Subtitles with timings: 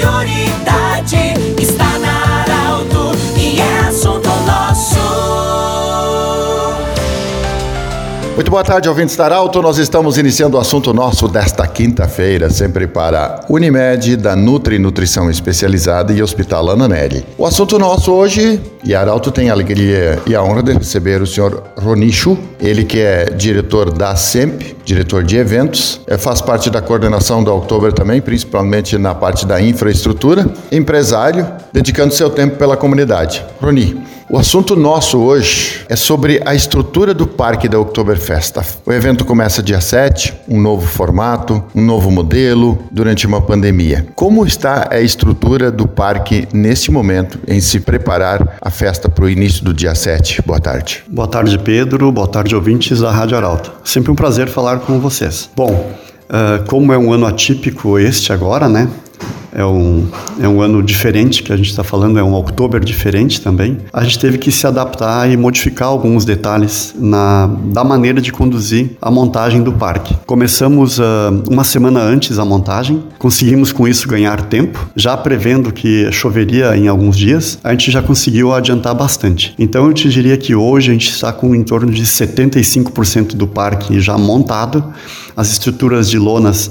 [0.00, 0.69] prioridade está
[8.50, 9.62] Muito boa tarde, ouvintes da Arauto.
[9.62, 16.12] Nós estamos iniciando o assunto nosso desta quinta-feira, sempre para Unimed, da Nutri Nutrição Especializada
[16.12, 17.24] e Hospital Ananelli.
[17.38, 21.28] O assunto nosso hoje, e Arauto tem a alegria e a honra de receber o
[21.28, 26.82] senhor Ronichu, ele que é diretor da SEMP, diretor de eventos, é, faz parte da
[26.82, 33.44] coordenação da Oktober também, principalmente na parte da infraestrutura, empresário, dedicando seu tempo pela comunidade.
[33.62, 38.58] Roni, o assunto nosso hoje é sobre a estrutura do parque da Oktoberfest.
[38.86, 44.06] O evento começa dia 7, um novo formato, um novo modelo, durante uma pandemia.
[44.14, 49.28] Como está a estrutura do parque nesse momento, em se preparar a festa para o
[49.28, 50.42] início do dia 7?
[50.46, 51.02] Boa tarde.
[51.08, 52.12] Boa tarde, Pedro.
[52.12, 53.72] Boa tarde, ouvintes da Rádio Arauto.
[53.82, 55.50] Sempre um prazer falar com vocês.
[55.56, 55.90] Bom,
[56.30, 58.88] uh, como é um ano atípico este agora, né?
[59.52, 60.06] É um,
[60.40, 63.78] é um ano diferente que a gente está falando, é um outubro diferente também.
[63.92, 68.90] A gente teve que se adaptar e modificar alguns detalhes na, da maneira de conduzir
[69.00, 70.16] a montagem do parque.
[70.26, 71.02] Começamos uh,
[71.48, 76.88] uma semana antes a montagem, conseguimos com isso ganhar tempo, já prevendo que choveria em
[76.88, 79.54] alguns dias, a gente já conseguiu adiantar bastante.
[79.58, 83.46] Então eu te diria que hoje a gente está com em torno de 75% do
[83.46, 84.84] parque já montado,
[85.36, 86.70] as estruturas de lonas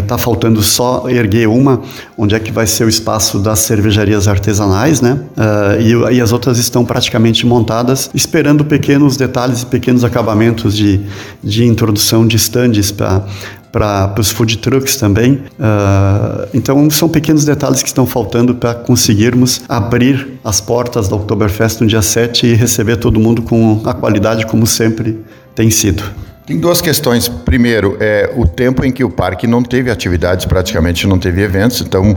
[0.00, 1.80] Está uh, faltando só erguer uma,
[2.16, 5.20] onde é que vai ser o espaço das cervejarias artesanais, né?
[5.36, 11.00] Uh, e, e, as outras estão praticamente montadas, esperando pequenos detalhes e pequenos acabamentos de,
[11.42, 13.22] de introdução de stands para
[13.70, 15.34] para os food trucks também.
[15.34, 21.80] Uh, então, são pequenos detalhes que estão faltando para conseguirmos abrir as portas da Oktoberfest
[21.80, 25.18] no dia 7 e receber todo mundo com a qualidade como sempre
[25.54, 26.02] tem sido.
[26.48, 27.28] Tem duas questões.
[27.28, 31.82] Primeiro, é o tempo em que o parque não teve atividades, praticamente não teve eventos.
[31.82, 32.16] Então,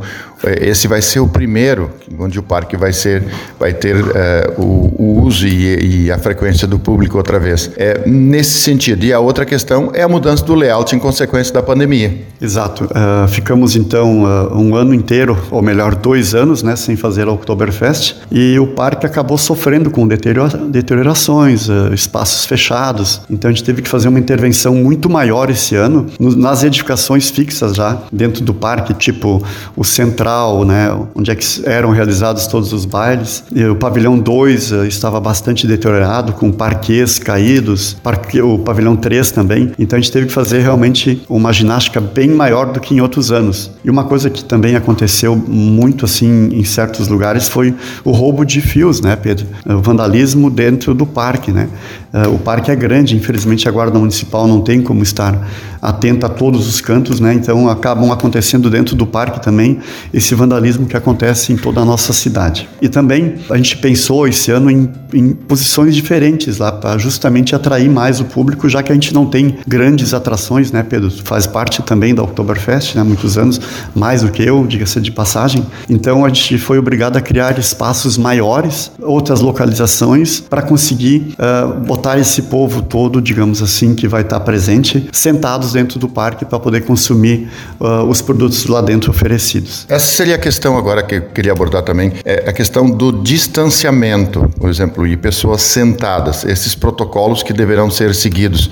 [0.60, 3.24] esse vai ser o primeiro onde o parque vai ser,
[3.60, 7.72] vai ter é, o, o, uso e, e, a frequência do público outra vez.
[7.78, 9.06] É nesse sentido.
[9.06, 12.26] E a outra questão é a mudança do layout em consequência da pandemia.
[12.42, 12.86] Exato.
[12.86, 17.32] Uh, ficamos então uh, um ano inteiro, ou melhor, dois anos, né, sem fazer a
[17.32, 23.22] Oktoberfest, e o parque acabou sofrendo com deteriorações, uh, espaços fechados.
[23.30, 27.76] Então a gente teve que fazer uma intervenção muito maior esse ano nas edificações fixas
[27.76, 29.44] já dentro do parque, tipo
[29.76, 30.31] o central,
[30.66, 33.44] né, onde é eram realizados todos os bailes.
[33.54, 38.96] E o pavilhão 2 uh, eh, estava bastante deteriorado, com parquês caídos, parque, o pavilhão
[38.96, 39.72] 3 também.
[39.78, 43.32] Então a gente teve que fazer realmente uma ginástica bem maior do que em outros
[43.32, 43.72] anos.
[43.84, 48.62] E uma coisa que também aconteceu muito assim em certos lugares foi o roubo de
[48.62, 49.48] fios, né, Pedro?
[49.66, 51.68] O vandalismo dentro do parque, né?
[52.14, 55.48] Uh, o parque é grande, infelizmente a guarda municipal não tem como estar
[55.82, 57.34] atenta a todos os cantos, né?
[57.34, 59.80] Então acabam acontecendo dentro do parque também
[60.14, 62.70] esse vandalismo que acontece em toda a nossa cidade.
[62.82, 67.90] E também a gente pensou esse ano em, em posições diferentes lá para justamente atrair
[67.90, 71.10] mais o público, já que a gente não tem grandes atrações, né, Pedro?
[71.24, 73.04] Faz parte também da Oktoberfest, né?
[73.04, 73.60] Muitos anos,
[73.96, 75.66] mais do que eu, diga-se de passagem.
[75.90, 82.01] Então a gente foi obrigado a criar espaços maiores, outras localizações para conseguir uh, botar
[82.20, 86.82] esse povo todo, digamos assim, que vai estar presente, sentados dentro do parque para poder
[86.82, 89.86] consumir uh, os produtos lá dentro oferecidos.
[89.90, 94.50] Essa seria a questão agora que eu queria abordar também, é a questão do distanciamento,
[94.60, 98.70] por exemplo, e pessoas sentadas, esses protocolos que deverão ser seguidos.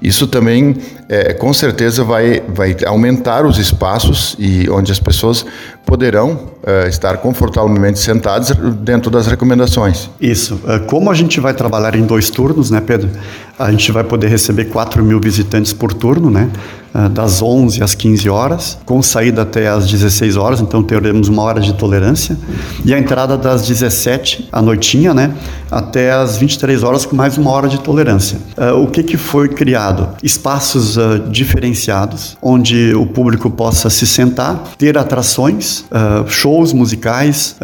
[0.00, 0.76] Isso também,
[1.08, 5.46] é, com certeza, vai, vai aumentar os espaços e onde as pessoas
[5.84, 10.08] poderão é, estar confortavelmente sentadas dentro das recomendações.
[10.20, 10.60] Isso.
[10.66, 13.10] É, como a gente vai trabalhar em dois turnos, né, Pedro?
[13.58, 16.48] A gente vai poder receber 4 mil visitantes por turno, né?
[16.94, 21.42] Ah, das 11 às 15 horas, com saída até às 16 horas, então teremos uma
[21.42, 22.36] hora de tolerância,
[22.84, 25.32] e a entrada das 17 à noitinha, né,
[25.70, 28.38] até às 23 horas com mais uma hora de tolerância.
[28.58, 30.06] Uh, o que, que foi criado?
[30.22, 35.84] Espaços uh, diferenciados, onde o público possa se sentar, ter atrações,
[36.26, 37.56] shows musicais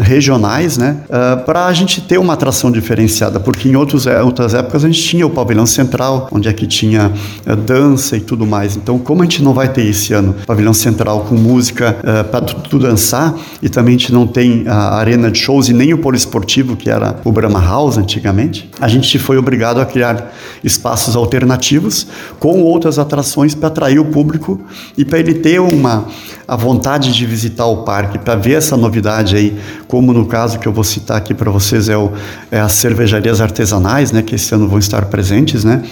[0.00, 0.96] regionais, né,
[1.46, 5.26] para a gente ter uma atração diferenciada, porque em outros, outras épocas a gente tinha
[5.26, 7.10] o pavilhão central, onde é que tinha
[7.66, 8.73] dança e tudo mais.
[8.76, 12.22] Então, como a gente não vai ter esse ano pavilhão central com música uh, eh,
[12.24, 15.92] para tu, dançar e também a gente não tem a arena de shows e nem
[15.92, 20.32] o poliesportivo que era o Brahma House antigamente, a gente foi obrigado a criar
[20.62, 22.06] espaços alternativos
[22.38, 24.60] com outras atrações para atrair o público
[24.96, 26.06] e para ele ter uma
[26.46, 30.68] a vontade de visitar o parque, para ver essa novidade aí, como no caso que
[30.68, 32.12] eu vou citar aqui para vocês é, o,
[32.50, 35.82] é as cervejarias artesanais, né, que esse ano vão estar presentes, né?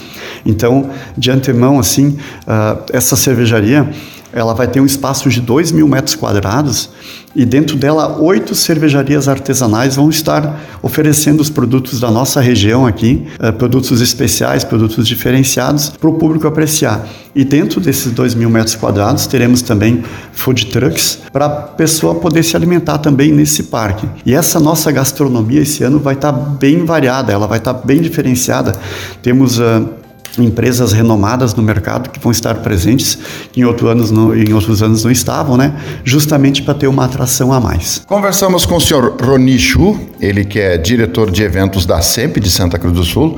[0.45, 3.89] Então, de antemão, assim, uh, essa cervejaria
[4.33, 6.89] ela vai ter um espaço de 2 mil metros quadrados
[7.35, 13.27] e dentro dela oito cervejarias artesanais vão estar oferecendo os produtos da nossa região aqui,
[13.39, 17.07] eh, produtos especiais, produtos diferenciados para o público apreciar.
[17.35, 22.43] E dentro desses 2 mil metros quadrados teremos também food trucks para a pessoa poder
[22.43, 24.07] se alimentar também nesse parque.
[24.25, 27.85] E essa nossa gastronomia esse ano vai estar tá bem variada, ela vai estar tá
[27.85, 28.73] bem diferenciada.
[29.21, 29.89] Temos uh,
[30.37, 33.17] empresas renomadas no mercado que vão estar presentes
[33.55, 35.75] em, outro anos não, em outros anos não estavam, né?
[36.03, 38.01] Justamente para ter uma atração a mais.
[38.07, 42.49] Conversamos com o senhor Roni Chu, ele que é diretor de eventos da SEMP de
[42.49, 43.37] Santa Cruz do Sul,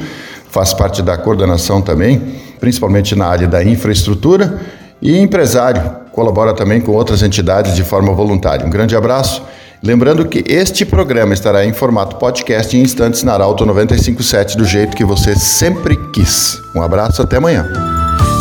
[0.50, 2.22] faz parte da coordenação também,
[2.60, 4.62] principalmente na área da infraestrutura
[5.02, 5.82] e empresário,
[6.14, 8.66] colabora também com outras entidades de forma voluntária.
[8.66, 9.42] Um grande abraço
[9.86, 14.98] Lembrando que este programa estará em formato podcast em instantes na Arauto 957, do jeito
[14.98, 16.60] que você sempre quis.
[16.74, 17.72] Um abraço, até amanhã.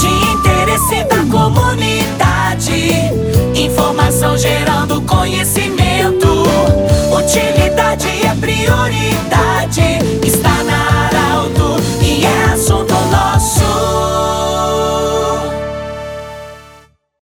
[0.01, 2.91] De interesse da comunidade,
[3.55, 5.64] informação gerando conhecimento.